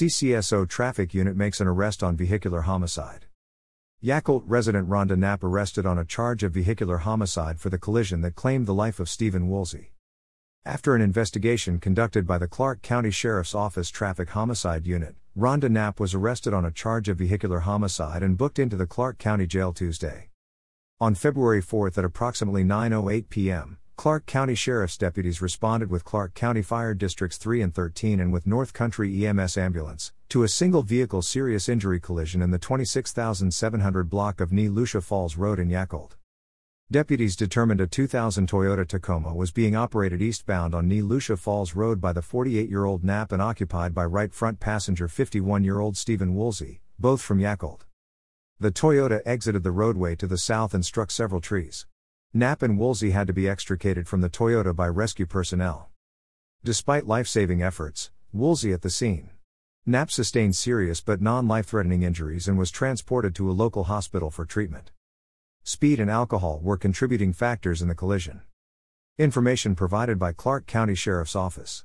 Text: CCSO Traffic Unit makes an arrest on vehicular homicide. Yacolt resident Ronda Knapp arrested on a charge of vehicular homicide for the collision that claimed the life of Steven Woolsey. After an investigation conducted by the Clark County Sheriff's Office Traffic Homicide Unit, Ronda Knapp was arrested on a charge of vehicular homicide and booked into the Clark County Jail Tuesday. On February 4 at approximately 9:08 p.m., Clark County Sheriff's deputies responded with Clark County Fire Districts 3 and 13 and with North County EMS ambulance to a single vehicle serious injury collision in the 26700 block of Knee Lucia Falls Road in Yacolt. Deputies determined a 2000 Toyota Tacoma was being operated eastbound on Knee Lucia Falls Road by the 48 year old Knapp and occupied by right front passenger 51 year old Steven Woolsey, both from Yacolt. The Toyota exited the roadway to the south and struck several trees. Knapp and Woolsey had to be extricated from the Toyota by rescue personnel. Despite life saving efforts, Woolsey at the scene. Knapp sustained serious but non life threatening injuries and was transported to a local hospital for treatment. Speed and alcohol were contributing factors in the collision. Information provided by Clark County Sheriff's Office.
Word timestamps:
CCSO 0.00 0.66
Traffic 0.66 1.12
Unit 1.12 1.36
makes 1.36 1.60
an 1.60 1.66
arrest 1.66 2.02
on 2.02 2.16
vehicular 2.16 2.62
homicide. 2.62 3.26
Yacolt 4.02 4.44
resident 4.46 4.88
Ronda 4.88 5.14
Knapp 5.14 5.44
arrested 5.44 5.84
on 5.84 5.98
a 5.98 6.06
charge 6.06 6.42
of 6.42 6.54
vehicular 6.54 6.96
homicide 6.96 7.60
for 7.60 7.68
the 7.68 7.76
collision 7.76 8.22
that 8.22 8.34
claimed 8.34 8.64
the 8.64 8.72
life 8.72 8.98
of 8.98 9.10
Steven 9.10 9.46
Woolsey. 9.50 9.92
After 10.64 10.94
an 10.94 11.02
investigation 11.02 11.78
conducted 11.78 12.26
by 12.26 12.38
the 12.38 12.48
Clark 12.48 12.80
County 12.80 13.10
Sheriff's 13.10 13.54
Office 13.54 13.90
Traffic 13.90 14.30
Homicide 14.30 14.86
Unit, 14.86 15.16
Ronda 15.36 15.68
Knapp 15.68 16.00
was 16.00 16.14
arrested 16.14 16.54
on 16.54 16.64
a 16.64 16.70
charge 16.70 17.10
of 17.10 17.18
vehicular 17.18 17.60
homicide 17.60 18.22
and 18.22 18.38
booked 18.38 18.58
into 18.58 18.76
the 18.76 18.86
Clark 18.86 19.18
County 19.18 19.46
Jail 19.46 19.74
Tuesday. 19.74 20.30
On 20.98 21.14
February 21.14 21.60
4 21.60 21.88
at 21.88 21.98
approximately 21.98 22.64
9:08 22.64 23.28
p.m., 23.28 23.76
Clark 24.00 24.24
County 24.24 24.54
Sheriff's 24.54 24.96
deputies 24.96 25.42
responded 25.42 25.90
with 25.90 26.06
Clark 26.06 26.32
County 26.32 26.62
Fire 26.62 26.94
Districts 26.94 27.36
3 27.36 27.60
and 27.60 27.74
13 27.74 28.18
and 28.18 28.32
with 28.32 28.46
North 28.46 28.72
County 28.72 29.26
EMS 29.26 29.58
ambulance 29.58 30.14
to 30.30 30.42
a 30.42 30.48
single 30.48 30.80
vehicle 30.80 31.20
serious 31.20 31.68
injury 31.68 32.00
collision 32.00 32.40
in 32.40 32.50
the 32.50 32.58
26700 32.58 34.08
block 34.08 34.40
of 34.40 34.52
Knee 34.52 34.70
Lucia 34.70 35.02
Falls 35.02 35.36
Road 35.36 35.58
in 35.58 35.68
Yacolt. 35.68 36.12
Deputies 36.90 37.36
determined 37.36 37.82
a 37.82 37.86
2000 37.86 38.48
Toyota 38.48 38.88
Tacoma 38.88 39.34
was 39.34 39.52
being 39.52 39.76
operated 39.76 40.22
eastbound 40.22 40.74
on 40.74 40.88
Knee 40.88 41.02
Lucia 41.02 41.36
Falls 41.36 41.74
Road 41.74 42.00
by 42.00 42.14
the 42.14 42.22
48 42.22 42.70
year 42.70 42.86
old 42.86 43.04
Knapp 43.04 43.32
and 43.32 43.42
occupied 43.42 43.92
by 43.92 44.06
right 44.06 44.32
front 44.32 44.60
passenger 44.60 45.08
51 45.08 45.62
year 45.62 45.78
old 45.78 45.98
Steven 45.98 46.34
Woolsey, 46.34 46.80
both 46.98 47.20
from 47.20 47.38
Yacolt. 47.38 47.82
The 48.58 48.72
Toyota 48.72 49.20
exited 49.26 49.62
the 49.62 49.72
roadway 49.72 50.16
to 50.16 50.26
the 50.26 50.38
south 50.38 50.72
and 50.72 50.86
struck 50.86 51.10
several 51.10 51.42
trees. 51.42 51.84
Knapp 52.32 52.62
and 52.62 52.78
Woolsey 52.78 53.10
had 53.10 53.26
to 53.26 53.32
be 53.32 53.48
extricated 53.48 54.06
from 54.06 54.20
the 54.20 54.30
Toyota 54.30 54.72
by 54.74 54.86
rescue 54.86 55.26
personnel. 55.26 55.88
Despite 56.62 57.04
life 57.04 57.26
saving 57.26 57.60
efforts, 57.60 58.12
Woolsey 58.32 58.72
at 58.72 58.82
the 58.82 58.90
scene. 58.90 59.30
Knapp 59.84 60.12
sustained 60.12 60.54
serious 60.54 61.00
but 61.00 61.20
non 61.20 61.48
life 61.48 61.66
threatening 61.66 62.04
injuries 62.04 62.46
and 62.46 62.56
was 62.56 62.70
transported 62.70 63.34
to 63.34 63.50
a 63.50 63.58
local 63.64 63.84
hospital 63.84 64.30
for 64.30 64.44
treatment. 64.44 64.92
Speed 65.64 65.98
and 65.98 66.08
alcohol 66.08 66.60
were 66.62 66.76
contributing 66.76 67.32
factors 67.32 67.82
in 67.82 67.88
the 67.88 67.96
collision. 67.96 68.42
Information 69.18 69.74
provided 69.74 70.16
by 70.16 70.32
Clark 70.32 70.68
County 70.68 70.94
Sheriff's 70.94 71.34
Office. 71.34 71.78